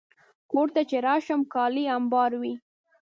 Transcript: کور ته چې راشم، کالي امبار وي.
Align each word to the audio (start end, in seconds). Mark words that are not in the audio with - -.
کور 0.51 0.67
ته 0.75 0.81
چې 0.89 0.97
راشم، 1.05 1.41
کالي 1.53 1.83
امبار 1.97 2.31
وي. 2.41 2.53